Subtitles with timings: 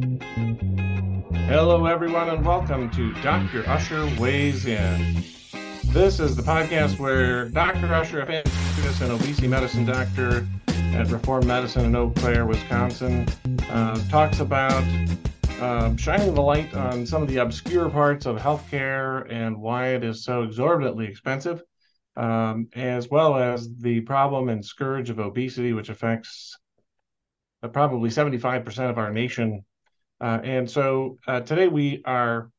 [0.00, 3.68] Hello, everyone, and welcome to Dr.
[3.68, 5.22] Usher Weighs In.
[5.84, 7.92] This is the podcast where Dr.
[7.92, 13.28] Usher, a famous and obesity medicine doctor at Reformed Medicine in Eau Claire, Wisconsin,
[13.68, 14.82] uh, talks about
[15.60, 20.02] um, shining the light on some of the obscure parts of healthcare and why it
[20.02, 21.62] is so exorbitantly expensive,
[22.16, 26.56] um, as well as the problem and scourge of obesity, which affects
[27.62, 29.62] uh, probably 75% of our nation
[30.20, 32.50] uh, and so uh, today we are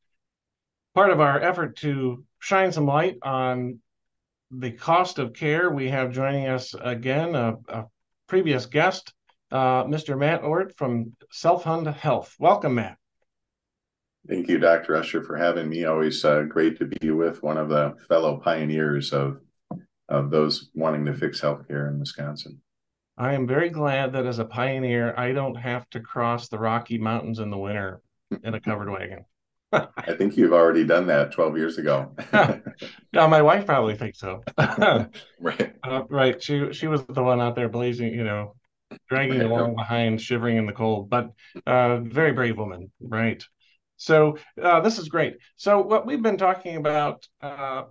[0.94, 3.78] part of our effort to shine some light on
[4.50, 5.70] the cost of care.
[5.70, 7.84] We have joining us again a, a
[8.26, 9.12] previous guest,
[9.50, 10.18] uh, Mr.
[10.18, 12.34] Matt Ohrt from Self Fund Health.
[12.38, 12.98] Welcome, Matt.
[14.28, 14.96] Thank you, Dr.
[14.96, 15.84] Usher, for having me.
[15.84, 19.40] Always uh, great to be with one of the fellow pioneers of
[20.08, 22.60] of those wanting to fix healthcare in Wisconsin.
[23.16, 26.98] I am very glad that as a pioneer, I don't have to cross the Rocky
[26.98, 28.00] Mountains in the winter
[28.42, 29.24] in a covered wagon.
[29.72, 32.14] I think you've already done that 12 years ago.
[32.32, 34.42] yeah, my wife probably thinks so.
[35.40, 35.74] right.
[35.82, 36.42] Uh, right.
[36.42, 38.54] She she was the one out there blazing, you know,
[39.08, 39.50] dragging right.
[39.50, 41.30] along behind, shivering in the cold, but
[41.66, 42.92] uh, very brave woman.
[43.00, 43.42] Right.
[43.96, 45.36] So uh, this is great.
[45.56, 47.84] So what we've been talking about uh,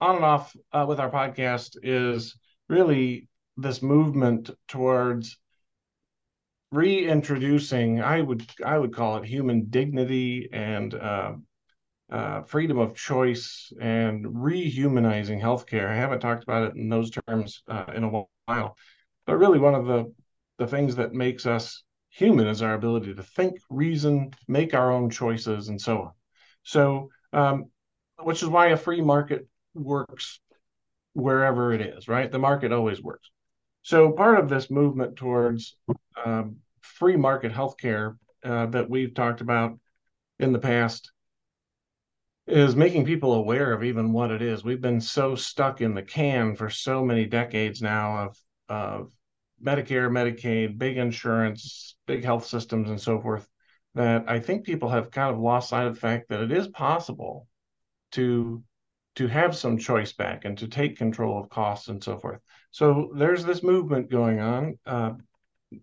[0.00, 2.36] on and off uh, with our podcast is
[2.68, 5.38] really this movement towards
[6.70, 11.34] reintroducing i would i would call it human dignity and uh,
[12.12, 15.88] uh, freedom of choice and rehumanizing healthcare.
[15.88, 18.76] I haven't talked about it in those terms uh, in a while.
[19.26, 20.12] But really one of the
[20.58, 25.08] the things that makes us human is our ability to think reason make our own
[25.08, 26.10] choices and so on.
[26.62, 27.70] So um,
[28.20, 30.38] which is why a free market works
[31.14, 32.30] wherever it is right?
[32.30, 33.30] The market always works
[33.82, 35.76] so part of this movement towards
[36.24, 39.78] um, free market healthcare uh, that we've talked about
[40.38, 41.12] in the past
[42.46, 44.64] is making people aware of even what it is.
[44.64, 48.38] We've been so stuck in the can for so many decades now of
[48.68, 49.12] of
[49.62, 53.48] Medicare, Medicaid, big insurance, big health systems, and so forth,
[53.94, 56.66] that I think people have kind of lost sight of the fact that it is
[56.66, 57.46] possible
[58.12, 58.62] to
[59.16, 62.40] to have some choice back and to take control of costs and so forth.
[62.70, 65.12] So there's this movement going on uh,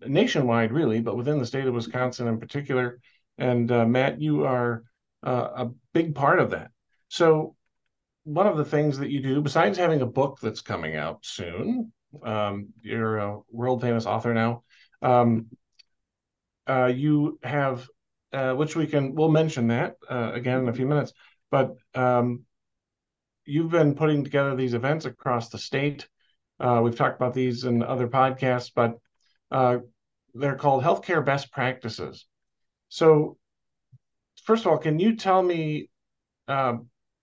[0.06, 3.00] nationwide, really, but within the state of Wisconsin in particular.
[3.38, 4.82] And uh, Matt, you are
[5.22, 6.70] uh, a big part of that.
[7.08, 7.54] So
[8.24, 11.92] one of the things that you do, besides having a book that's coming out soon,
[12.24, 14.62] um, you're a world famous author now.
[15.02, 15.46] Um,
[16.66, 17.88] uh, you have,
[18.32, 21.12] uh, which we can, we'll mention that uh, again in a few minutes,
[21.50, 22.42] but um,
[23.50, 26.08] you've been putting together these events across the state.
[26.58, 28.98] Uh, we've talked about these in other podcasts, but
[29.50, 29.78] uh,
[30.34, 32.26] they're called healthcare best practices.
[32.88, 33.38] So,
[34.44, 35.90] first of all, can you tell me?
[36.46, 36.78] Uh,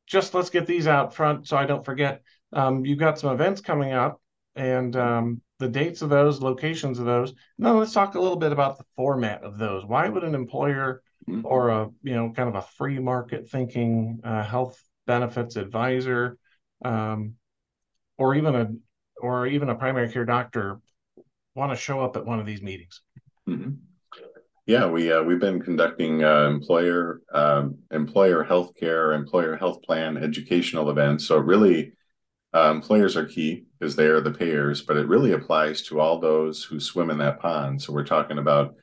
[0.05, 2.21] just let's get these out front so I don't forget.
[2.53, 4.21] Um, you've got some events coming up,
[4.55, 7.33] and um, the dates of those, locations of those.
[7.57, 9.85] Now, let's talk a little bit about the format of those.
[9.85, 11.45] Why would an employer mm-hmm.
[11.45, 16.37] or a you know kind of a free market thinking uh, health benefits advisor,
[16.85, 17.33] um,
[18.17, 18.69] or even a
[19.19, 20.79] or even a primary care doctor
[21.55, 23.01] want to show up at one of these meetings?
[23.49, 23.71] Mm-hmm.
[24.67, 30.89] Yeah, we uh, we've been conducting uh, employer um, employer healthcare, employer health plan, educational
[30.89, 31.25] events.
[31.25, 31.93] So really,
[32.53, 36.19] uh, employers are key because they are the payers, but it really applies to all
[36.19, 37.81] those who swim in that pond.
[37.81, 38.75] So we're talking about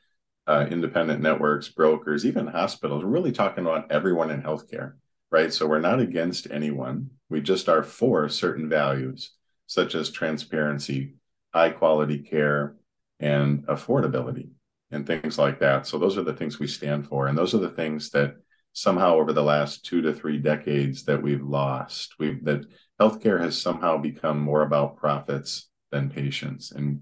[0.47, 3.03] uh, independent networks, brokers, even hospitals.
[3.03, 4.93] We're really talking about everyone in healthcare
[5.31, 5.51] right?
[5.51, 7.09] So we're not against anyone.
[7.29, 9.31] We just are for certain values,
[9.67, 11.15] such as transparency,
[11.53, 12.75] high quality care,
[13.19, 14.49] and affordability,
[14.91, 15.87] and things like that.
[15.87, 17.27] So those are the things we stand for.
[17.27, 18.35] And those are the things that
[18.73, 22.15] somehow over the last two to three decades that we've lost.
[22.19, 22.65] We've that
[22.99, 26.71] healthcare has somehow become more about profits than patients.
[26.71, 27.01] And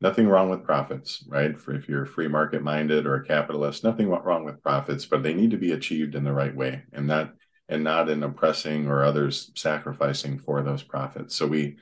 [0.00, 1.58] nothing wrong with profits, right?
[1.58, 5.34] For if you're free market minded or a capitalist, nothing wrong with profits, but they
[5.34, 6.84] need to be achieved in the right way.
[6.92, 7.32] And that
[7.68, 11.36] and not in oppressing or others sacrificing for those profits.
[11.36, 11.76] So we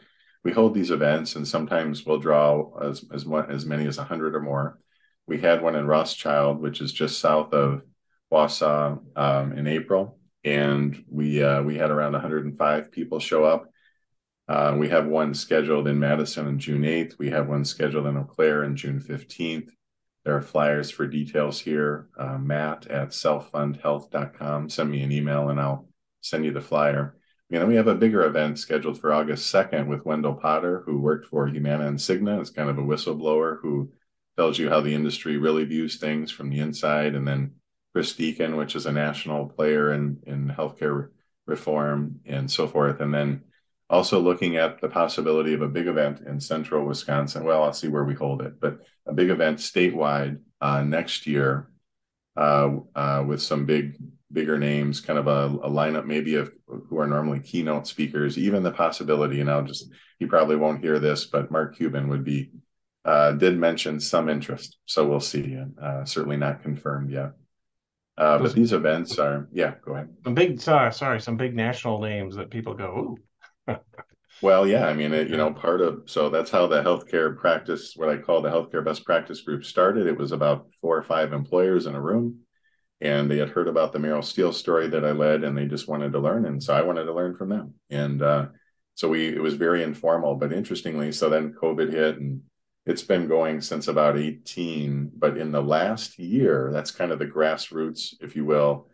[0.45, 4.41] we hold these events, and sometimes we'll draw as as as many as hundred or
[4.41, 4.79] more.
[5.27, 7.83] We had one in Rothschild, which is just south of
[8.33, 13.71] Wausau, um, in April, and we uh, we had around 105 people show up.
[14.49, 17.19] Uh, we have one scheduled in Madison on June 8th.
[17.19, 19.71] We have one scheduled in Eau Claire on June 15th.
[20.27, 22.09] There are flyers for details here.
[22.19, 24.69] Uh, Matt at selffundhealth.com.
[24.69, 25.87] Send me an email and I'll
[26.21, 27.17] send you the flyer.
[27.49, 30.99] You know, we have a bigger event scheduled for August 2nd with Wendell Potter, who
[30.99, 32.41] worked for Humana and Cigna.
[32.41, 33.93] It's kind of a whistleblower who
[34.37, 37.15] tells you how the industry really views things from the inside.
[37.15, 37.53] And then
[37.95, 41.11] Chris Deacon, which is a national player in in healthcare
[41.47, 43.01] reform and so forth.
[43.01, 43.43] And then
[43.89, 47.45] also looking at the possibility of a big event in central Wisconsin.
[47.45, 51.71] Well, I'll see where we hold it, but a big event statewide uh, next year
[52.37, 53.97] uh, uh, with some big,
[54.33, 58.37] bigger names, kind of a, a, lineup maybe of who are normally keynote speakers.
[58.37, 62.25] Even the possibility, and I'll just he probably won't hear this, but Mark Cuban would
[62.25, 62.51] be
[63.05, 65.57] uh, did mention some interest, so we'll see.
[65.81, 67.33] Uh, certainly not confirmed yet.
[68.19, 70.09] Uh, but these events are, yeah, go ahead.
[70.25, 73.19] Some big, sorry, sorry, some big national names that people go, ooh.
[74.43, 77.95] Well, yeah, I mean, it, you know, part of so that's how the healthcare practice,
[77.97, 80.07] what I call the healthcare best practice group, started.
[80.07, 82.41] It was about four or five employers in a room,
[83.01, 85.89] and they had heard about the Merrill Steel story that I led, and they just
[85.89, 88.47] wanted to learn, and so I wanted to learn from them, and uh,
[88.95, 92.43] so we it was very informal, but interestingly, so then COVID hit and
[92.85, 97.27] it's been going since about 18 but in the last year that's kind of the
[97.27, 98.87] grassroots if you will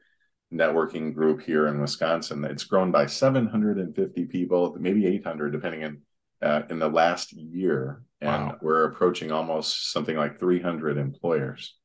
[0.52, 2.44] networking group here in wisconsin.
[2.44, 6.02] It's grown by 750 people maybe 800 depending on
[6.42, 8.02] uh, in the last year.
[8.20, 8.58] And wow.
[8.60, 11.76] we're approaching almost something like 300 employers.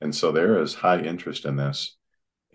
[0.00, 1.96] And so there is high interest in this.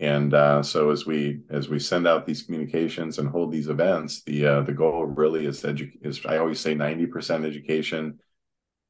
[0.00, 4.22] And uh, so as we as we send out these communications and hold these events
[4.24, 8.18] the uh, the goal really is edu- is i always say 90% education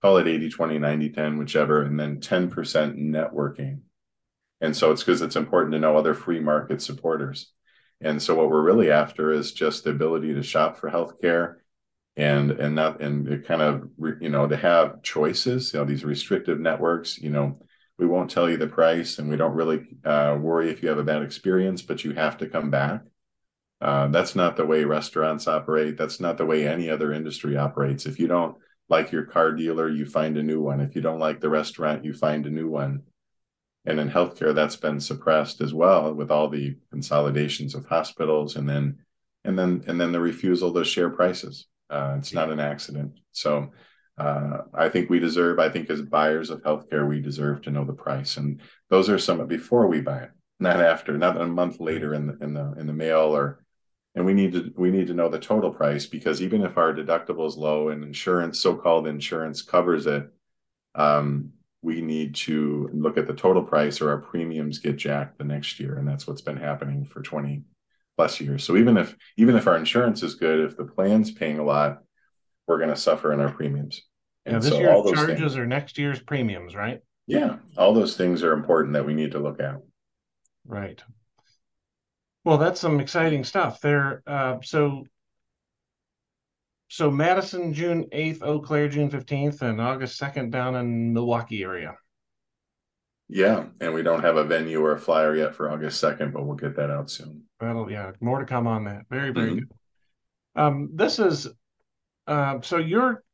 [0.00, 2.50] call it 80 20 90 10 whichever and then 10%
[2.96, 3.80] networking
[4.64, 7.52] and so it's because it's important to know other free market supporters
[8.00, 11.56] and so what we're really after is just the ability to shop for healthcare
[12.16, 13.88] and and not and kind of
[14.20, 17.58] you know to have choices you know these restrictive networks you know
[17.98, 20.98] we won't tell you the price and we don't really uh, worry if you have
[20.98, 23.02] a bad experience but you have to come back
[23.80, 28.06] uh, that's not the way restaurants operate that's not the way any other industry operates
[28.06, 28.56] if you don't
[28.88, 30.80] like your car dealer, you find a new one.
[30.80, 33.02] If you don't like the restaurant, you find a new one.
[33.86, 38.68] And in healthcare, that's been suppressed as well with all the consolidations of hospitals and
[38.68, 38.98] then
[39.44, 41.66] and then and then the refusal to share prices.
[41.90, 43.12] Uh, it's not an accident.
[43.32, 43.70] So
[44.16, 47.84] uh, I think we deserve, I think as buyers of healthcare, we deserve to know
[47.84, 48.36] the price.
[48.36, 52.26] And those are some before we buy it, not after, not a month later in
[52.26, 53.64] the in the in the mail or
[54.14, 56.94] and we need to we need to know the total price because even if our
[56.94, 60.28] deductible is low and insurance so-called insurance covers it
[60.94, 61.50] um,
[61.84, 65.78] we need to look at the total price or our premiums get jacked the next
[65.78, 65.98] year.
[65.98, 67.62] And that's what's been happening for 20
[68.16, 68.64] plus years.
[68.64, 71.98] So even if even if our insurance is good if the plan's paying a lot
[72.66, 74.02] we're going to suffer in our premiums.
[74.46, 77.00] And yeah, this so year's charges things, are next year's premiums right?
[77.26, 79.76] Yeah all those things are important that we need to look at.
[80.66, 81.02] Right.
[82.44, 84.22] Well, that's some exciting stuff there.
[84.26, 85.04] Uh, so,
[86.94, 91.96] so Madison, June eighth, Eau Claire, June fifteenth, and August second down in Milwaukee area.
[93.28, 96.46] Yeah, and we don't have a venue or a flyer yet for August second, but
[96.46, 97.42] we'll get that out soon.
[97.58, 99.06] That'll yeah, more to come on that.
[99.10, 99.58] Very very mm-hmm.
[99.58, 99.72] good.
[100.54, 101.48] Um, this is
[102.28, 103.24] uh, so you're.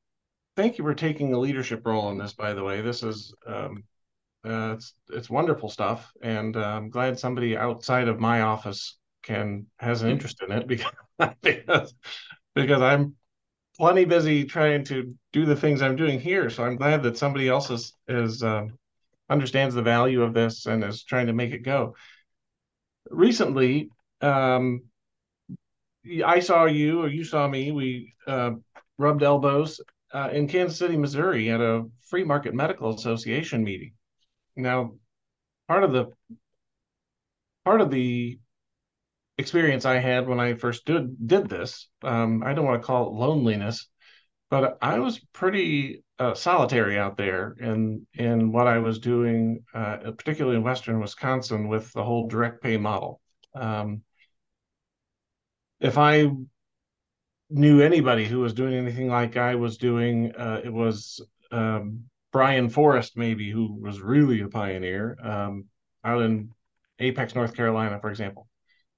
[0.57, 2.33] Thank you for taking a leadership role in this.
[2.33, 3.85] By the way, this is um,
[4.43, 9.67] uh, it's it's wonderful stuff, and uh, I'm glad somebody outside of my office can
[9.79, 10.13] has an hmm.
[10.13, 10.93] interest in it because
[11.43, 11.95] because
[12.55, 13.17] because I'm
[13.81, 16.51] plenty busy trying to do the things I'm doing here.
[16.51, 18.79] So I'm glad that somebody else is is um,
[19.31, 21.95] understands the value of this and is trying to make it go.
[23.09, 23.89] Recently,
[24.21, 24.83] um,
[26.25, 27.73] I saw you or you saw me.
[27.73, 28.53] We uh,
[28.99, 29.81] rubbed elbows
[30.13, 33.95] uh, in Kansas City, Missouri, at a Free Market Medical Association meeting.
[34.57, 34.93] Now,
[35.69, 36.09] part of the
[37.65, 38.39] part of the
[39.41, 41.89] experience I had when I first did did this.
[42.03, 43.89] Um, I don't want to call it loneliness,
[44.51, 49.97] but I was pretty uh, solitary out there in in what I was doing, uh,
[50.17, 53.21] particularly in Western Wisconsin with the whole direct pay model.
[53.55, 54.03] Um,
[55.81, 56.31] if I
[57.49, 61.21] knew anybody who was doing anything like I was doing, uh, it was
[61.51, 65.65] um, Brian Forrest, maybe, who was really a pioneer um,
[66.05, 66.51] out in
[67.01, 68.50] Apex, North Carolina, for example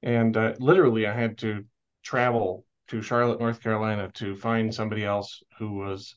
[0.02, 1.64] and uh, literally I had to
[2.02, 6.16] travel to Charlotte, North Carolina, to find somebody else who was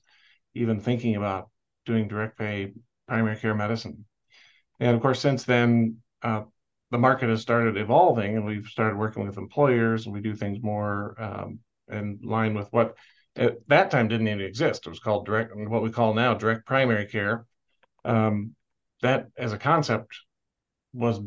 [0.53, 1.49] even thinking about
[1.85, 2.73] doing direct pay
[3.07, 4.05] primary care medicine.
[4.79, 6.43] And of course, since then, uh,
[6.91, 10.59] the market has started evolving, and we've started working with employers, and we do things
[10.61, 12.95] more um, in line with what
[13.35, 14.85] at that time didn't even exist.
[14.85, 17.45] It was called direct, what we call now direct primary care.
[18.03, 18.55] Um,
[19.01, 20.15] that, as a concept,
[20.93, 21.19] was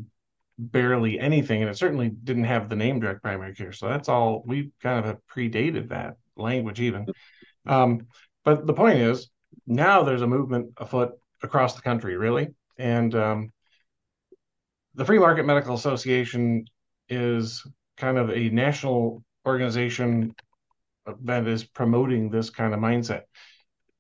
[0.59, 3.73] barely anything, and it certainly didn't have the name direct primary care.
[3.73, 7.07] So that's all we kind of have predated that language even.
[7.67, 8.09] Um,
[8.45, 9.31] but the point is,
[9.67, 11.13] now there's a movement afoot
[11.43, 12.49] across the country, really.
[12.77, 13.53] And um,
[14.95, 16.65] the Free Market Medical Association
[17.09, 17.65] is
[17.97, 20.35] kind of a national organization
[21.25, 23.23] that is promoting this kind of mindset.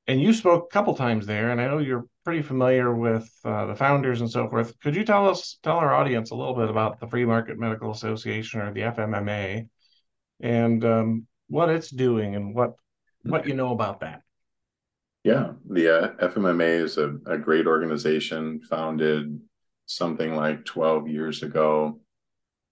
[0.09, 3.67] And you spoke a couple times there, and I know you're pretty familiar with uh,
[3.67, 4.73] the founders and so forth.
[4.81, 7.91] Could you tell us, tell our audience a little bit about the Free Market Medical
[7.91, 9.69] Association or the FMMA,
[10.41, 12.73] and um, what it's doing and what
[13.23, 14.23] what you know about that?
[15.25, 19.38] Yeah, the uh, FMMA is a, a great organization founded
[19.85, 22.00] something like 12 years ago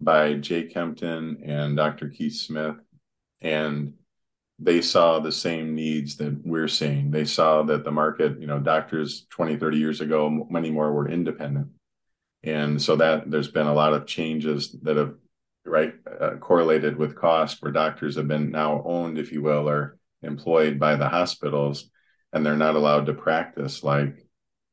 [0.00, 2.08] by Jay Kempton and Dr.
[2.08, 2.76] Keith Smith.
[3.42, 3.94] And
[4.58, 7.10] they saw the same needs that we're seeing.
[7.10, 11.08] They saw that the market, you know, doctors 20, 30 years ago, many more were
[11.08, 11.68] independent.
[12.42, 15.14] And so that there's been a lot of changes that have,
[15.66, 19.98] right, uh, correlated with cost where doctors have been now owned, if you will, or
[20.22, 21.90] employed by the hospitals,
[22.32, 24.26] and they're not allowed to practice like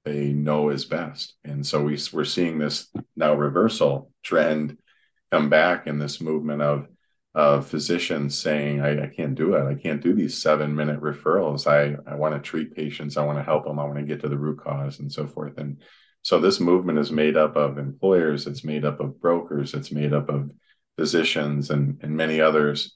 [0.05, 1.35] they know is best.
[1.43, 4.77] And so we, we're seeing this now reversal trend
[5.31, 6.87] come back in this movement of
[7.35, 9.65] of physicians saying, I, I, can't do it.
[9.65, 11.65] I can't do these seven minute referrals.
[11.65, 13.17] I, I want to treat patients.
[13.17, 13.79] I want to help them.
[13.79, 15.57] I want to get to the root cause and so forth.
[15.57, 15.81] And
[16.21, 20.13] so this movement is made up of employers, it's made up of brokers, it's made
[20.13, 20.51] up of
[20.95, 22.95] physicians and, and many others.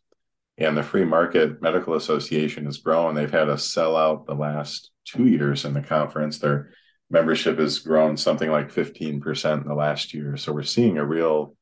[0.57, 3.15] And the Free Market Medical Association has grown.
[3.15, 6.39] They've had a sellout the last two years in the conference.
[6.39, 6.71] Their
[7.09, 10.37] membership has grown something like 15% in the last year.
[10.37, 11.55] So we're seeing a real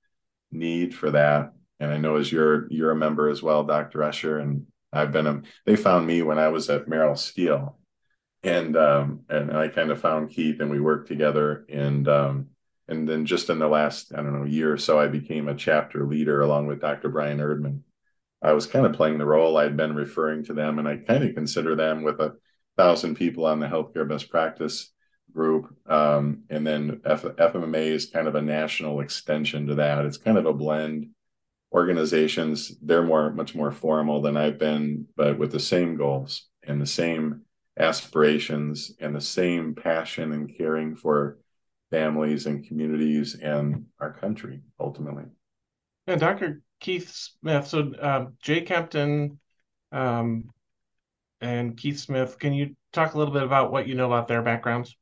[0.52, 1.52] need for that.
[1.80, 4.00] And I know as you're you're a member as well, Dr.
[4.00, 7.78] Escher, and I've been a, they found me when I was at Merrill Steel.
[8.44, 12.48] And um and I kind of found Keith and we worked together and um
[12.88, 15.56] and then just in the last I don't know year or so I became a
[15.56, 17.10] chapter leader along with Dr.
[17.10, 17.82] Brian Erdman.
[18.42, 21.24] I was kind of playing the role I'd been referring to them and I kind
[21.24, 22.36] of consider them with a
[22.78, 24.92] thousand people on the healthcare best practice
[25.34, 25.76] group.
[25.88, 30.06] Um, and then F- FMMA is kind of a national extension to that.
[30.06, 31.10] It's kind of a blend.
[31.74, 36.82] Organizations, they're more, much more formal than I've been, but with the same goals and
[36.82, 37.42] the same
[37.78, 41.40] aspirations and the same passion and caring for
[41.92, 45.26] families and communities and our country ultimately.
[46.08, 46.62] Yeah, Dr.
[46.80, 47.68] Keith Smith.
[47.68, 49.40] So, uh, Jay Kempton
[49.92, 50.50] um,
[51.42, 54.42] and Keith Smith, can you talk a little bit about what you know about their
[54.42, 54.96] backgrounds?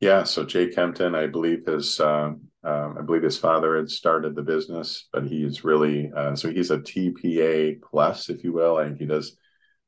[0.00, 2.32] Yeah, so Jay Kempton, I believe his uh,
[2.68, 6.70] um, I believe his father had started the business, but he's really uh, so he's
[6.70, 8.76] a TPA plus, if you will.
[8.76, 9.36] I think he does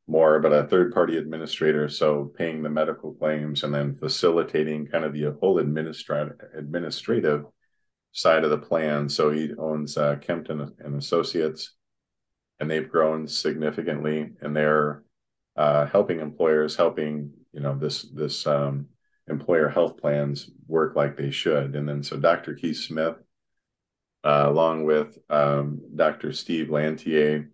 [0.07, 5.05] more, but a third party administrator, so paying the medical claims and then facilitating kind
[5.05, 7.45] of the whole administrative administrative
[8.13, 9.09] side of the plan.
[9.09, 11.75] So he owns uh, Kempton and Associates,
[12.61, 15.05] and they've grown significantly, and they're
[15.55, 18.87] uh, helping employers, helping you know this this um,
[19.31, 21.77] employer health plans work like they should.
[21.77, 22.55] And then so Dr.
[22.55, 23.17] Keith Smith,
[24.25, 26.33] uh, along with um, Dr.
[26.33, 27.49] Steve Lantier,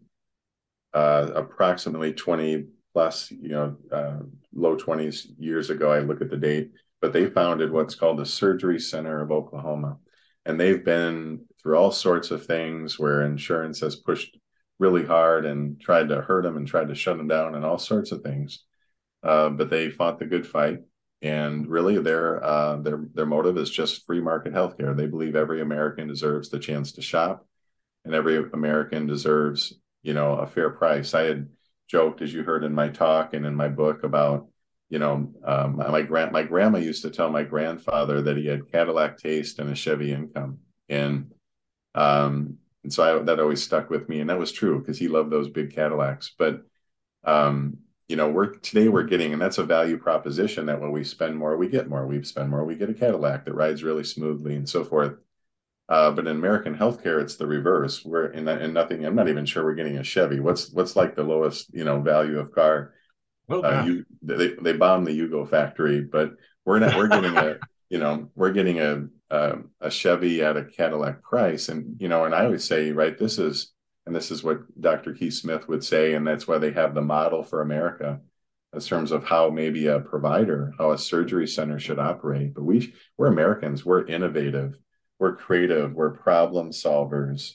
[0.95, 4.19] uh, approximately 20 plus, you know, uh,
[4.55, 8.27] low 20s years ago, I look at the date, but they founded what's called the
[8.27, 9.99] Surgery Center of Oklahoma.
[10.47, 14.39] And they've been through all sorts of things where insurance has pushed
[14.79, 17.79] really hard and tried to hurt them and tried to shut them down and all
[17.79, 18.65] sorts of things.
[19.23, 20.79] Uh, but they fought the good fight
[21.23, 24.97] and really their uh, their their motive is just free market healthcare.
[24.97, 27.47] They believe every American deserves the chance to shop,
[28.05, 31.15] and every American deserves you know a fair price.
[31.15, 31.49] I had
[31.89, 34.49] joked, as you heard in my talk and in my book, about
[34.91, 38.71] you know um, my grand my grandma used to tell my grandfather that he had
[38.71, 40.59] Cadillac taste and a Chevy income,
[40.89, 41.33] and
[41.95, 45.09] um, and so I, that always stuck with me, and that was true because he
[45.09, 46.63] loved those big Cadillacs, but
[47.25, 51.03] um, you know, we're today we're getting, and that's a value proposition that when we
[51.03, 52.07] spend more, we get more.
[52.07, 55.15] We spend more, we get a Cadillac that rides really smoothly and so forth.
[55.89, 58.05] Uh, but in American healthcare, it's the reverse.
[58.05, 59.05] We're in, in nothing.
[59.05, 60.41] I'm not even sure we're getting a Chevy.
[60.41, 62.95] What's what's like the lowest, you know, value of car?
[63.49, 66.33] Well, uh, you, they they bombed the Yugo factory, but
[66.65, 66.97] we're not.
[66.97, 67.59] We're getting a,
[67.89, 72.25] you know, we're getting a, a a Chevy at a Cadillac price, and you know,
[72.25, 73.73] and I always say, right, this is
[74.07, 75.13] and this is what Dr.
[75.13, 78.21] Keith Smith would say, and that's why they have the model for America
[78.73, 82.55] in terms of how maybe a provider, how a surgery center should operate.
[82.55, 84.79] But we we're Americans, we're innovative,
[85.19, 87.55] we're creative, we're problem solvers.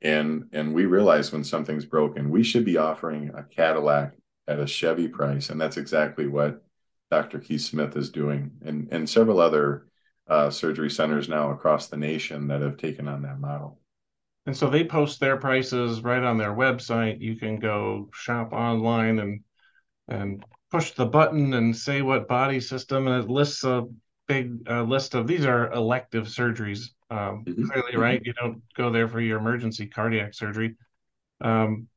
[0.00, 4.14] And and we realize when something's broken, we should be offering a Cadillac
[4.48, 5.50] at a Chevy price.
[5.50, 6.62] And that's exactly what
[7.12, 7.40] Dr.
[7.40, 9.86] Keith Smith is doing, and, and several other
[10.28, 13.81] uh, surgery centers now across the nation that have taken on that model.
[14.46, 17.20] And so they post their prices right on their website.
[17.20, 19.40] You can go shop online and
[20.08, 23.86] and push the button and say what body system, and it lists a
[24.26, 26.88] big uh, list of these are elective surgeries.
[27.10, 27.66] Um, mm-hmm.
[27.66, 28.20] Clearly, right?
[28.20, 28.26] Mm-hmm.
[28.26, 30.76] You don't go there for your emergency cardiac surgery.
[31.40, 31.88] Um,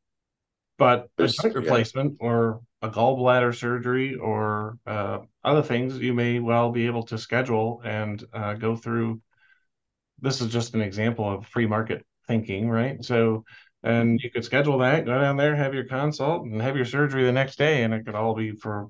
[0.77, 2.27] but There's, a joint replacement yeah.
[2.27, 7.81] or a gallbladder surgery or uh, other things you may well be able to schedule
[7.85, 9.21] and uh, go through.
[10.19, 13.03] This is just an example of free market thinking, right?
[13.03, 13.45] So,
[13.83, 17.23] and you could schedule that, go down there, have your consult, and have your surgery
[17.23, 18.89] the next day, and it could all be for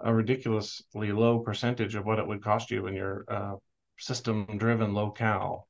[0.00, 3.54] a ridiculously low percentage of what it would cost you in your uh,
[3.98, 5.68] system-driven locale.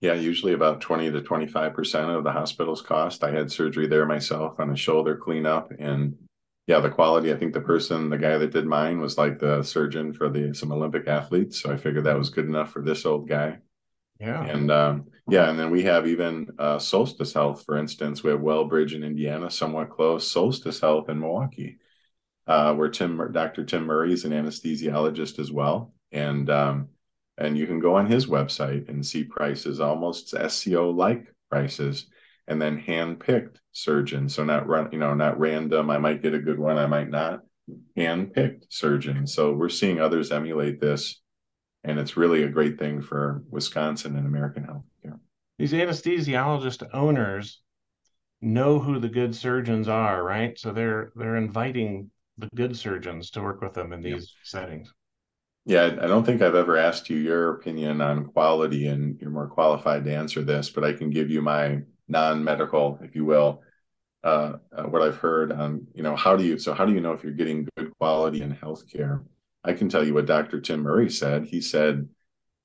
[0.00, 3.22] Yeah, usually about 20 to 25% of the hospital's cost.
[3.22, 5.72] I had surgery there myself on a shoulder cleanup.
[5.78, 6.16] And
[6.66, 9.62] yeah, the quality, I think the person, the guy that did mine was like the
[9.62, 11.60] surgeon for the some Olympic athletes.
[11.60, 13.58] So I figured that was good enough for this old guy.
[14.20, 14.44] Yeah.
[14.44, 18.22] And um, yeah, and then we have even uh, Solstice Health, for instance.
[18.22, 20.30] We have Wellbridge in Indiana, somewhat close.
[20.30, 21.78] Solstice Health in Milwaukee,
[22.46, 23.64] uh, where Tim, Dr.
[23.64, 25.94] Tim Murray is an anesthesiologist as well.
[26.12, 26.88] And um,
[27.38, 32.06] and you can go on his website and see prices, almost SCO like prices,
[32.46, 34.34] and then hand-picked surgeons.
[34.34, 35.88] So not run, you know, not random.
[35.88, 37.40] I might get a good one, I might not.
[37.96, 39.32] Hand-picked surgeons.
[39.32, 41.22] So we're seeing others emulate this,
[41.84, 45.18] and it's really a great thing for Wisconsin and American healthcare.
[45.58, 47.60] These anesthesiologist owners
[48.40, 50.58] know who the good surgeons are, right?
[50.58, 54.42] So they're they're inviting the good surgeons to work with them in these yeah.
[54.44, 54.92] settings.
[55.66, 59.48] Yeah, I don't think I've ever asked you your opinion on quality, and you're more
[59.48, 63.62] qualified to answer this, but I can give you my non-medical, if you will,
[64.24, 67.00] uh, uh, what I've heard on, you know, how do you, so how do you
[67.00, 69.22] know if you're getting good quality in healthcare?
[69.64, 70.60] I can tell you what Dr.
[70.60, 71.46] Tim Murray said.
[71.46, 72.08] He said,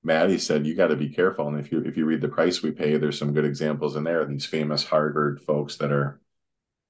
[0.04, 1.48] Matt, he said, you got to be careful.
[1.48, 4.04] And if you if you read the price we pay, there's some good examples in
[4.04, 4.24] there.
[4.26, 6.22] These famous Harvard folks that are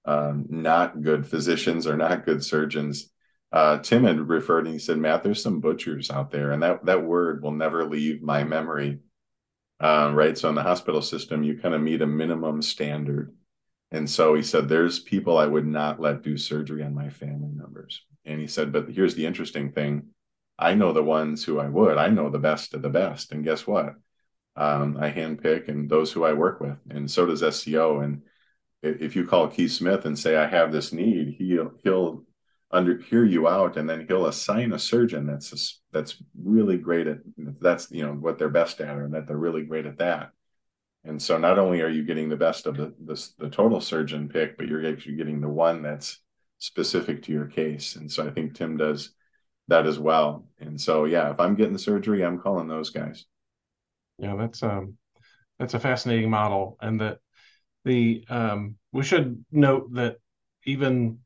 [0.06, 3.10] um, not good physicians or not good surgeons
[3.56, 6.86] uh, Tim had referred and he said, Matt, there's some butchers out there, and that
[6.86, 9.00] that word will never leave my memory.
[9.80, 10.38] Uh, right.
[10.38, 13.34] So in the hospital system, you kind of meet a minimum standard.
[13.92, 17.52] And so he said, There's people I would not let do surgery on my family
[17.54, 18.02] members.
[18.26, 20.08] And he said, But here's the interesting thing
[20.58, 21.98] I know the ones who I would.
[21.98, 23.32] I know the best of the best.
[23.32, 23.96] And guess what?
[24.56, 26.78] Um, I handpick and those who I work with.
[26.90, 28.00] And so does SCO.
[28.00, 28.22] And
[28.82, 32.24] if you call Keith Smith and say, I have this need, he'll, he'll
[32.72, 35.58] under hear you out and then he'll assign a surgeon that's a,
[35.94, 37.20] that's really great at
[37.62, 40.32] that's you know what they're best at and that they're really great at that
[41.04, 44.28] and so not only are you getting the best of the the, the total surgeon
[44.28, 46.20] pick but you're actually getting the one that's
[46.66, 47.96] specific to your case.
[47.96, 49.12] And so i think tim does
[49.68, 50.46] that as well.
[50.60, 53.26] And so yeah if i'm getting surgery i'm calling those guys.
[54.18, 54.98] Yeah that's um
[55.60, 56.78] that's a fascinating model.
[56.82, 57.20] And that
[57.84, 60.18] the um we should note that
[60.66, 61.20] even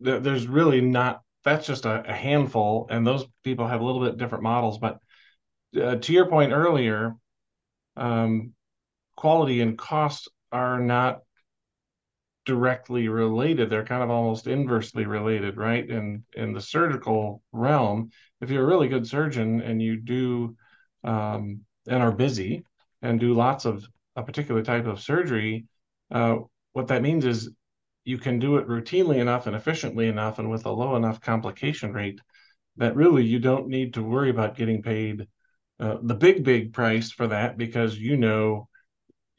[0.00, 2.86] there's really not that's just a, a, handful.
[2.88, 4.78] And those people have a little bit different models.
[4.78, 4.98] But
[5.80, 7.16] uh, to your point earlier
[7.96, 8.52] um,
[9.16, 11.20] quality and cost are not
[12.44, 15.88] directly related they're kind of almost inversely related right?
[15.88, 20.56] In in the surgical realm if you're a really good surgeon and you do
[21.04, 22.64] um, and are busy
[23.00, 25.66] and do lots of a particular type of surgery
[26.10, 26.36] uh,
[26.72, 27.50] what that means is
[28.04, 31.92] you can do it routinely enough and efficiently enough and with a low enough complication
[31.92, 32.20] rate
[32.76, 35.26] that really you don't need to worry about getting paid
[35.80, 38.68] uh, the big big price for that because you know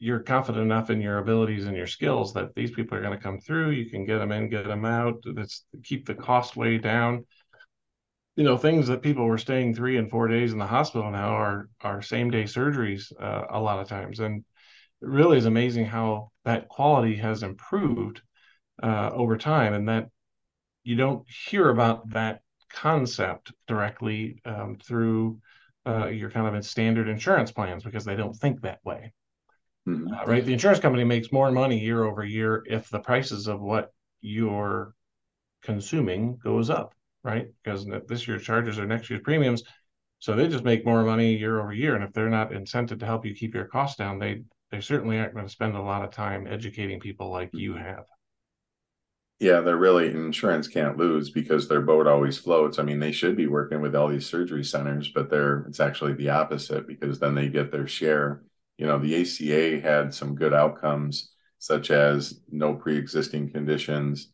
[0.04, 3.22] you're confident enough in your abilities and your skills that these people are going to
[3.22, 3.70] come through.
[3.70, 5.24] You can get them in get them out.
[5.34, 7.24] That's keep the cost way down.
[8.36, 11.30] You know things that people were staying three and four days in the hospital now
[11.30, 14.20] are are same day surgeries uh, a lot of times.
[14.20, 14.44] And
[15.00, 18.20] it really is amazing how that quality has improved
[18.82, 20.10] uh, over time, and that
[20.82, 25.40] you don't hear about that concept directly um, through
[25.86, 29.14] uh, your kind of standard insurance plans because they don't think that way.
[29.88, 30.12] Mm-hmm.
[30.12, 30.44] Uh, right?
[30.44, 34.94] The insurance company makes more money year over year if the prices of what you're
[35.62, 37.48] consuming goes up, right?
[37.62, 39.62] Because this year's charges are next year's premiums.
[40.18, 41.94] So they just make more money year over year.
[41.94, 45.18] And if they're not incented to help you keep your costs down, they they certainly
[45.18, 47.84] aren't going to spend a lot of time educating people like you mm-hmm.
[47.84, 48.06] have.
[49.40, 52.78] Yeah, they're really insurance can't lose because their boat always floats.
[52.78, 56.14] I mean, they should be working with all these surgery centers, but they're it's actually
[56.14, 58.42] the opposite because then they get their share.
[58.78, 64.32] You know, the ACA had some good outcomes, such as no pre-existing conditions,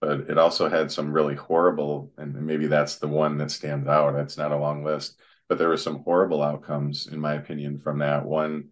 [0.00, 4.14] but it also had some really horrible, and maybe that's the one that stands out.
[4.16, 7.98] It's not a long list, but there were some horrible outcomes, in my opinion, from
[7.98, 8.24] that.
[8.26, 8.70] One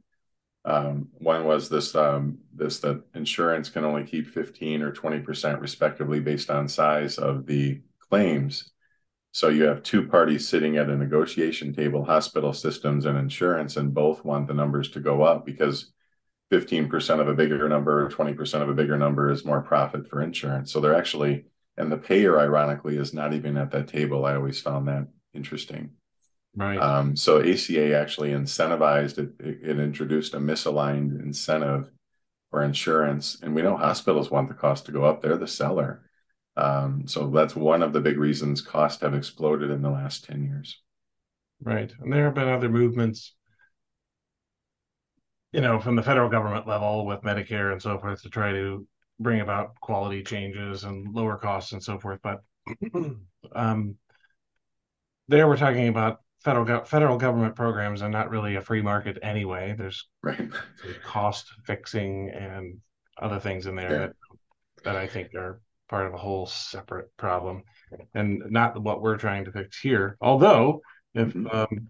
[0.65, 5.61] Um, one was this um, this that insurance can only keep 15 or 20 percent
[5.61, 8.71] respectively based on size of the claims.
[9.33, 13.95] So you have two parties sitting at a negotiation table, hospital systems and insurance, and
[13.95, 15.93] both want the numbers to go up because
[16.51, 20.23] 15% of a bigger number or 20% of a bigger number is more profit for
[20.23, 20.73] insurance.
[20.73, 21.45] So they're actually,
[21.77, 24.25] and the payer, ironically, is not even at that table.
[24.25, 25.91] I always found that interesting.
[26.57, 26.79] Right.
[26.79, 31.91] Um, so ACA actually incentivized it, it, it introduced a misaligned incentive
[32.51, 33.39] for insurance.
[33.43, 35.21] And we know hospitals want the cost to go up.
[35.21, 36.08] They're the seller.
[36.59, 40.43] Um, so that's one of the big reasons costs have exploded in the last 10
[40.43, 40.83] years.
[41.63, 41.93] Right.
[42.01, 43.35] And there have been other movements,
[45.53, 48.85] you know, from the federal government level with Medicare and so forth to try to
[49.21, 52.19] bring about quality changes and lower costs and so forth.
[52.23, 52.43] But
[53.55, 53.95] um,
[55.29, 59.19] there we're talking about federal go- federal government programs and not really a free market
[59.23, 59.77] anyway.
[59.79, 60.51] There's right.
[61.05, 62.79] cost fixing and
[63.17, 63.99] other things in there yeah.
[63.99, 64.13] that
[64.85, 67.65] that I think are part of a whole separate problem
[68.15, 70.17] and not what we're trying to fix here.
[70.21, 70.83] Although
[71.15, 71.47] if mm-hmm.
[71.49, 71.89] um,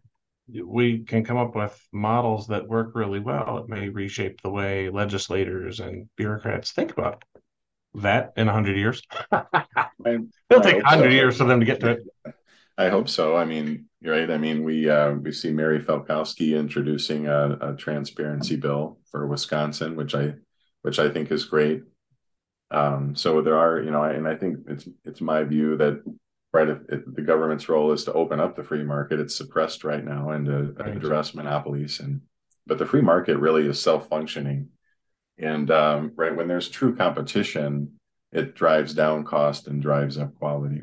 [0.65, 4.89] we can come up with models that work really well, it may reshape the way
[4.89, 7.25] legislators and bureaucrats think about
[7.95, 9.03] that in 100 years.
[9.33, 11.09] It'll take 100 so.
[11.09, 12.35] years for them to get to it.
[12.79, 13.37] I hope so.
[13.37, 14.31] I mean, right.
[14.31, 19.97] I mean, we uh, we see Mary Felzkowski introducing a, a, transparency bill for Wisconsin,
[19.97, 20.35] which I
[20.83, 21.83] which I think is great.
[22.71, 26.03] Um, so there are, you know, and I think it's it's my view that
[26.53, 29.85] right if, if, the government's role is to open up the free market, it's suppressed
[29.85, 30.97] right now and to right.
[30.97, 32.01] address monopolies.
[32.01, 32.21] And
[32.67, 34.69] but the free market really is self functioning,
[35.39, 37.93] and um, right when there's true competition,
[38.33, 40.83] it drives down cost and drives up quality.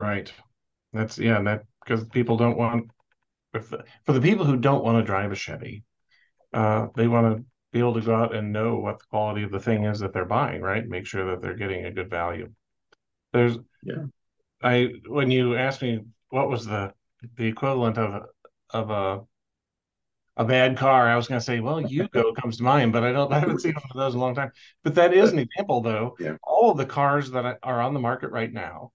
[0.00, 0.32] Right.
[0.92, 2.90] That's yeah, that because people don't want
[3.54, 5.84] if the, for the people who don't want to drive a Chevy,
[6.52, 9.50] uh, they want to be able to go out and know what the quality of
[9.50, 10.86] the thing is that they're buying, right?
[10.86, 12.50] Make sure that they're getting a good value.
[13.32, 14.04] There's yeah.
[14.62, 16.92] I when you asked me what was the
[17.36, 18.26] the equivalent of
[18.70, 19.22] of a
[20.36, 23.12] a bad car, I was going to say, well, Yugo comes to mind, but I
[23.12, 24.50] don't, I haven't seen one of those in a long time.
[24.82, 26.16] But that is an example, though.
[26.18, 26.36] Yeah.
[26.42, 28.92] All of the cars that are on the market right now,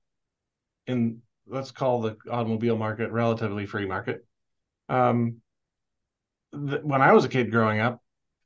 [0.87, 4.25] in let's call the automobile market relatively free market.
[4.89, 5.37] Um,
[6.51, 8.01] th- when I was a kid growing up,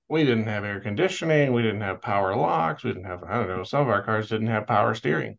[0.10, 3.48] we didn't have air conditioning, we didn't have power locks, we didn't have I don't
[3.48, 3.63] know.
[3.63, 5.38] Some of our cars didn't have power steering,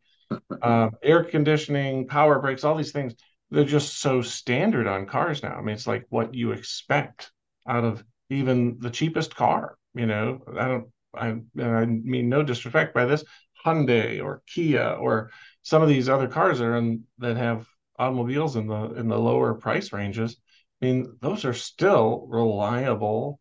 [0.62, 3.14] uh, air conditioning, power brakes, all these things.
[3.50, 5.56] They're just so standard on cars now.
[5.56, 7.32] I mean, it's like what you expect
[7.68, 9.76] out of even the cheapest car.
[9.94, 10.86] You know, I don't.
[11.12, 13.24] I, I mean, no disrespect by this,
[13.66, 15.30] Hyundai or Kia or
[15.62, 17.66] some of these other cars that are in, that have
[17.98, 20.36] automobiles in the in the lower price ranges.
[20.80, 23.39] I mean, those are still reliable,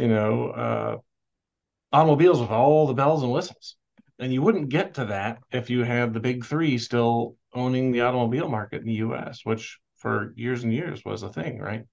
[0.00, 0.96] you know, uh,
[1.92, 3.76] automobiles with all the bells and whistles.
[4.18, 8.02] And you wouldn't get to that if you had the big three still owning the
[8.02, 11.84] automobile market in the U.S., which for years and years was a thing, right?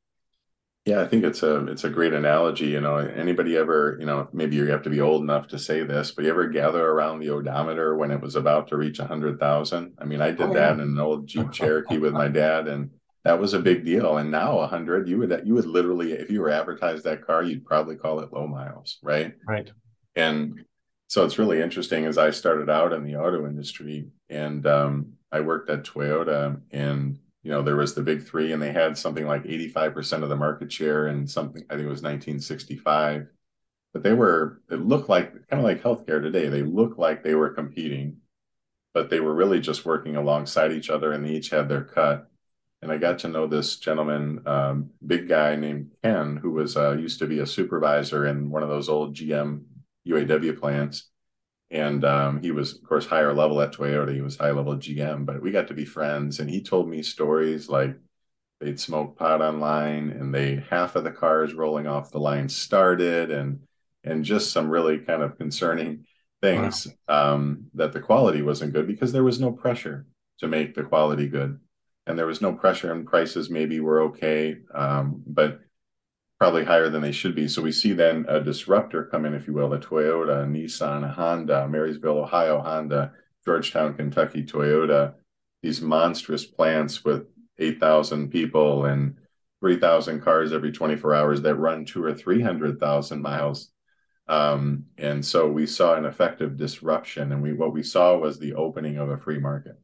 [0.85, 2.67] Yeah, I think it's a it's a great analogy.
[2.67, 5.83] You know, anybody ever, you know, maybe you have to be old enough to say
[5.83, 9.05] this, but you ever gather around the odometer when it was about to reach a
[9.05, 9.95] hundred thousand?
[9.99, 12.91] I mean, I did oh, that in an old Jeep Cherokee with my dad, and
[13.27, 14.17] that was a big deal.
[14.17, 17.25] And now a hundred, you would that you would literally, if you were advertised that
[17.25, 19.33] car, you'd probably call it low miles, right?
[19.45, 19.69] Right.
[20.15, 20.63] And
[21.07, 25.41] so it's really interesting as I started out in the auto industry, and um, I
[25.41, 29.27] worked at Toyota, and you know, there was the big three, and they had something
[29.27, 33.27] like 85% of the market share and something, I think it was 1965.
[33.93, 36.47] But they were, it looked like kind of like healthcare today.
[36.47, 38.17] They looked like they were competing,
[38.93, 42.29] but they were really just working alongside each other and they each had their cut.
[42.81, 46.93] And I got to know this gentleman, um, big guy named Ken, who was uh,
[46.93, 49.63] used to be a supervisor in one of those old GM
[50.07, 51.09] UAW plants.
[51.69, 54.13] And um, he was of course higher level at toyota.
[54.13, 56.39] He was high level gm but we got to be friends.
[56.39, 57.97] And he told me stories like
[58.59, 63.31] they'd smoke pot online and they half of the cars rolling off the line started
[63.31, 63.59] and
[64.03, 66.05] and just some really kind of concerning
[66.41, 67.33] things wow.
[67.33, 70.05] um, that the quality wasn't good because there was no pressure
[70.39, 71.59] to make the quality good
[72.07, 75.59] and there was no pressure and prices maybe were okay um, but
[76.39, 77.47] probably higher than they should be.
[77.47, 81.67] So we see then a disruptor come in, if you will, a Toyota, Nissan, Honda,
[81.67, 83.11] Marysville, Ohio, Honda,
[83.43, 85.15] Georgetown, Kentucky, Toyota,
[85.63, 87.25] these monstrous plants with
[87.57, 89.15] 8,000 people and
[89.61, 93.71] 3,000 cars every 24 hours that run two or 300,000 miles.
[94.27, 98.53] Um, and so we saw an effective disruption, and we what we saw was the
[98.55, 99.79] opening of a free market.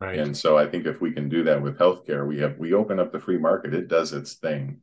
[0.00, 0.18] Right.
[0.18, 2.98] And so I think if we can do that with healthcare, we have we open
[3.00, 4.80] up the free market, it does its thing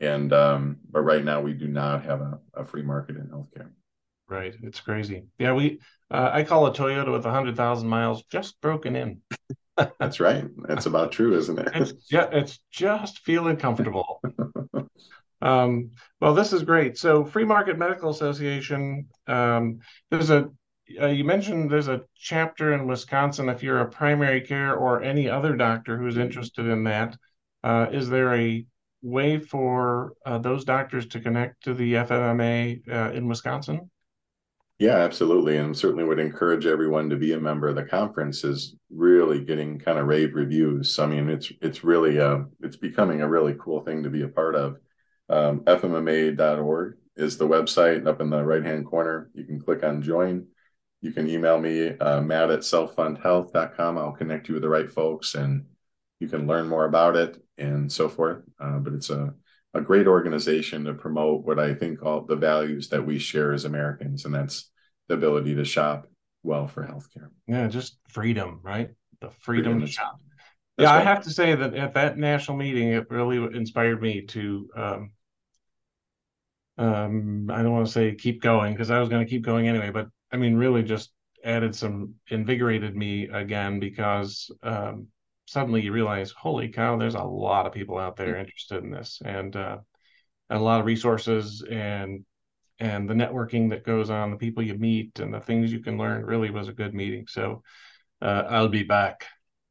[0.00, 3.70] And um, but right now we do not have a, a free market in healthcare.
[4.28, 5.24] Right, it's crazy.
[5.38, 9.22] Yeah, we uh, I call a Toyota with a hundred thousand miles just broken in.
[10.00, 10.44] That's right.
[10.68, 11.68] That's about true, isn't it?
[11.74, 14.20] it's, yeah, it's just feeling comfortable.
[15.42, 16.98] um, well, this is great.
[16.98, 19.08] So, Free Market Medical Association.
[19.26, 19.78] Um,
[20.10, 20.50] there's a
[21.00, 23.48] uh, you mentioned there's a chapter in Wisconsin.
[23.48, 27.16] If you're a primary care or any other doctor who's interested in that,
[27.62, 28.66] uh, is there a
[29.02, 33.90] way for uh, those doctors to connect to the FMMA uh, in Wisconsin?
[34.78, 35.56] Yeah, absolutely.
[35.56, 37.72] And certainly would encourage everyone to be a member.
[37.72, 40.98] The conference is really getting kind of rave reviews.
[41.00, 44.28] I mean, it's it's really uh it's becoming a really cool thing to be a
[44.28, 44.76] part of.
[45.28, 49.30] Um, FMMA.org is the website up in the right hand corner.
[49.34, 50.46] You can click on join.
[51.00, 53.98] You can email me, uh, matt at selffundhealth.com.
[53.98, 55.66] I'll connect you with the right folks and
[56.18, 58.42] you can learn more about it and so forth.
[58.60, 59.32] Uh, but it's a
[59.74, 63.64] a great organization to promote what I think all the values that we share as
[63.64, 64.70] Americans, and that's
[65.08, 66.08] the ability to shop
[66.42, 67.28] well for healthcare.
[67.46, 68.90] Yeah, just freedom, right?
[69.20, 70.20] The freedom, freedom to shop.
[70.78, 71.00] yeah, right.
[71.00, 74.68] I have to say that at that national meeting, it really inspired me to.
[74.76, 75.10] Um,
[76.78, 79.66] um, I don't want to say keep going because I was going to keep going
[79.66, 81.12] anyway, but I mean, really just
[81.44, 85.08] added some invigorated me again because um,
[85.46, 89.20] suddenly you realize, holy cow, there's a lot of people out there interested in this,
[89.24, 89.78] and uh,
[90.50, 92.24] a lot of resources and
[92.80, 95.98] and the networking that goes on, the people you meet, and the things you can
[95.98, 96.24] learn.
[96.24, 97.26] Really was a good meeting.
[97.28, 97.62] So
[98.22, 99.24] uh, I'll be back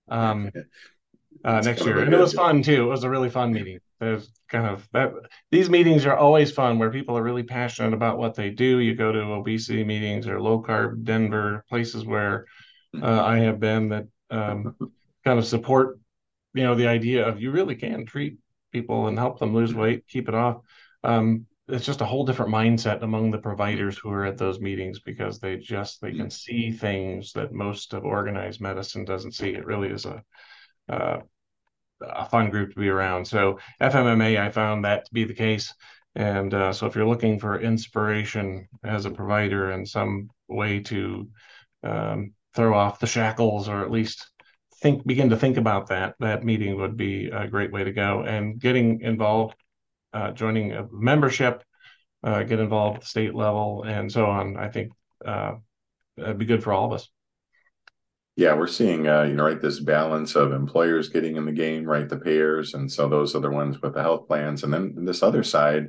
[0.10, 0.52] um,
[1.46, 2.84] uh, next year, and it was fun too.
[2.84, 3.80] It was a really fun meeting.
[3.99, 5.12] There's kind of that.
[5.51, 8.79] These meetings are always fun, where people are really passionate about what they do.
[8.79, 12.45] You go to obesity meetings or low carb Denver places where
[13.01, 14.75] uh, I have been that um,
[15.23, 15.99] kind of support,
[16.53, 18.38] you know, the idea of you really can treat
[18.71, 20.57] people and help them lose weight, keep it off.
[21.03, 24.99] Um, it's just a whole different mindset among the providers who are at those meetings
[25.01, 29.49] because they just they can see things that most of organized medicine doesn't see.
[29.49, 30.23] It really is a
[30.88, 31.19] uh,
[32.01, 33.25] a fun group to be around.
[33.25, 35.73] So FMMA, I found that to be the case.
[36.15, 41.29] And uh, so if you're looking for inspiration as a provider and some way to
[41.83, 44.29] um, throw off the shackles or at least
[44.81, 48.21] think begin to think about that, that meeting would be a great way to go.
[48.21, 49.55] And getting involved,
[50.13, 51.63] uh, joining a membership,
[52.23, 54.57] uh, get involved at the state level, and so on.
[54.57, 54.91] I think
[55.25, 55.53] uh,
[56.17, 57.10] it'd be good for all of us.
[58.38, 61.86] Yeah, we're seeing, uh, you know, right, this balance of employers getting in the game,
[61.86, 64.93] right, the payers, and so those are the ones with the health plans, and then
[65.06, 65.88] this other side,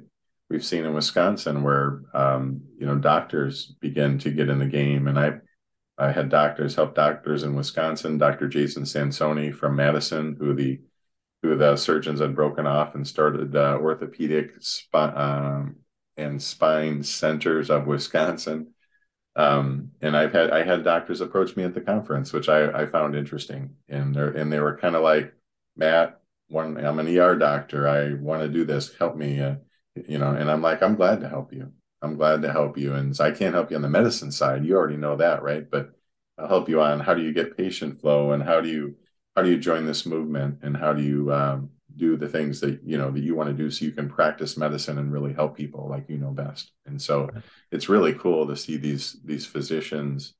[0.49, 5.09] we've seen in Wisconsin where, um, you know, doctors begin to get in the game,
[5.09, 5.35] and I
[5.99, 8.49] I had doctors help doctors in Wisconsin, Dr.
[8.49, 10.81] Jason Sansone from Madison, who the
[11.43, 14.53] who the surgeons had broken off and started uh, orthopedic
[14.95, 15.77] um,
[16.17, 18.75] and spine centers of Wisconsin.
[19.39, 22.87] Um, and I've had I had doctors approach me at the conference, which I, I
[22.87, 25.33] found interesting, and they and they were kind of like,
[25.77, 29.55] Matt, one I'm an ER doctor, I want to do this, help me, uh,
[30.09, 31.73] you know, and I'm like, I'm glad to help you.
[32.03, 32.95] I'm glad to help you.
[32.95, 34.65] And I can't help you on the medicine side.
[34.65, 35.69] You already know that, right?
[35.69, 35.93] But
[36.37, 38.97] I'll help you on how do you get patient flow and how do you
[39.37, 42.81] how do you join this movement and how do you um, do the things that
[42.85, 45.57] you know that you want to do so you can practice medicine and really help
[45.57, 46.73] people like you know best.
[46.87, 47.29] And so
[47.71, 50.35] it's really cool to see these these physicians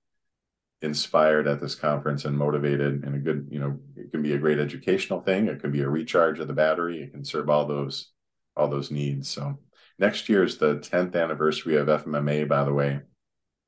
[0.81, 4.39] inspired at this conference and motivated and a good you know it can be a
[4.39, 7.67] great educational thing it can be a recharge of the battery it can serve all
[7.67, 8.13] those
[8.57, 9.59] all those needs so
[9.99, 13.01] next year is the 10th anniversary of FMMA, by the way.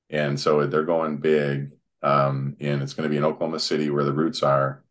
[0.08, 1.72] And so they're going big.
[2.02, 4.84] Um, and it's going to be in Oklahoma City where the roots are.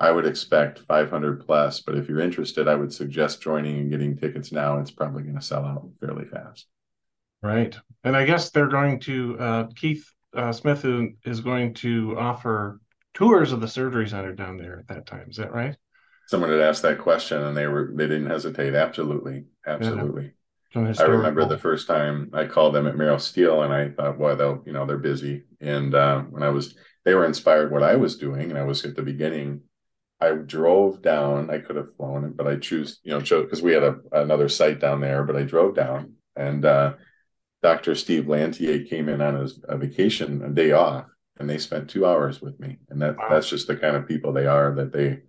[0.00, 4.16] I would expect 500 plus, but if you're interested, I would suggest joining and getting
[4.16, 4.78] tickets now.
[4.78, 6.66] It's probably going to sell out fairly fast.
[7.42, 7.76] Right.
[8.02, 10.04] And I guess they're going to, uh, Keith
[10.34, 10.84] uh, Smith
[11.24, 12.80] is going to offer
[13.12, 15.28] tours of the surgery center down there at that time.
[15.30, 15.76] Is that right?
[16.26, 18.74] Someone had asked that question and they were, they didn't hesitate.
[18.74, 19.44] Absolutely.
[19.66, 20.24] Absolutely.
[20.24, 20.30] Yeah.
[20.74, 24.34] I remember the first time I called them at Merrill Steel, and I thought, boy,
[24.34, 25.44] they'll, you know, they're busy.
[25.60, 28.84] And uh, when I was, they were inspired what I was doing, and I was
[28.84, 29.62] at the beginning.
[30.20, 31.50] I drove down.
[31.50, 34.48] I could have flown it, but I choose, you know, because we had a, another
[34.48, 35.24] site down there.
[35.24, 36.94] But I drove down, and uh,
[37.62, 37.94] Dr.
[37.94, 41.06] Steve Lantier came in on his a vacation, a day off,
[41.38, 42.78] and they spent two hours with me.
[42.88, 43.28] And that wow.
[43.30, 44.74] that's just the kind of people they are.
[44.74, 45.20] That they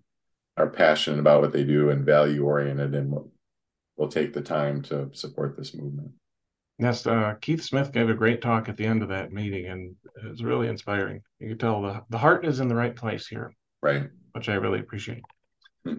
[0.58, 3.26] are passionate about what they do and value oriented and what
[3.98, 6.12] will take the time to support this movement.
[6.78, 9.96] Yes, uh, Keith Smith gave a great talk at the end of that meeting, and
[10.22, 11.22] it was really inspiring.
[11.40, 14.10] You could tell the, the heart is in the right place here, right?
[14.36, 15.24] Which I really appreciate.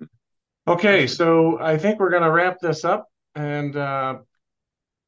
[0.69, 3.07] Okay, so I think we're going to wrap this up.
[3.37, 4.17] and uh,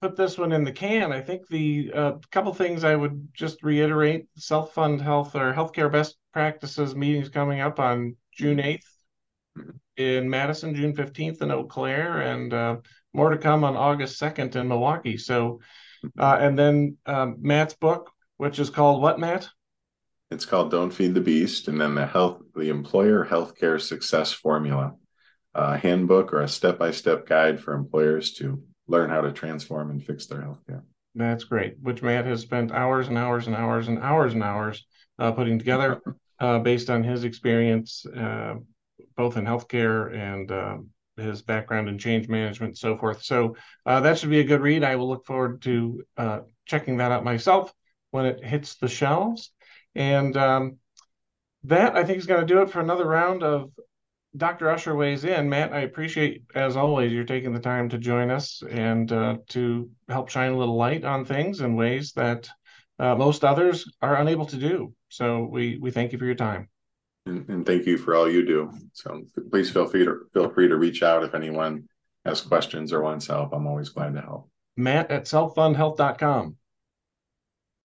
[0.01, 1.13] put this one in the can.
[1.13, 5.91] I think the uh, couple things I would just reiterate: self fund health or healthcare
[5.91, 8.89] best practices meetings coming up on June eighth
[9.97, 12.77] in Madison, June fifteenth in Eau Claire, and uh,
[13.13, 15.17] more to come on August second in Milwaukee.
[15.17, 15.61] So,
[16.19, 19.49] uh, and then um, Matt's book, which is called what, Matt?
[20.31, 24.95] It's called "Don't Feed the Beast," and then the health, the employer healthcare success formula,
[25.55, 30.27] a handbook or a step-by-step guide for employers to learn how to transform and fix
[30.27, 30.83] their healthcare.
[31.15, 31.77] That's great.
[31.81, 34.87] Which Matt has spent hours and hours and hours and hours and hours
[35.19, 36.01] uh, putting together,
[36.41, 38.55] uh, based on his experience, uh,
[39.17, 43.23] both in healthcare and um, his background in change management, and so forth.
[43.23, 44.85] So uh, that should be a good read.
[44.85, 47.73] I will look forward to uh, checking that out myself
[48.11, 49.51] when it hits the shelves.
[49.99, 50.77] And um,
[51.65, 53.73] that I think is going to do it for another round of
[54.37, 54.71] Dr.
[54.71, 55.49] Usher weighs in.
[55.49, 59.91] Matt, I appreciate, as always, you're taking the time to join us and uh, to
[60.09, 62.49] help shine a little light on things in ways that
[63.01, 64.95] uh, most others are unable to do.
[65.09, 66.69] So we we thank you for your time.
[67.27, 68.71] And, and, thank you for all you do.
[68.93, 71.89] So please feel free to feel free to reach out if anyone
[72.25, 73.53] has questions or wants help.
[73.53, 74.49] I'm always glad to help.
[74.77, 76.57] Matt at selffundhealth.com.